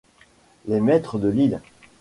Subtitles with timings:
[0.65, 1.61] Les maîtres de l’île!..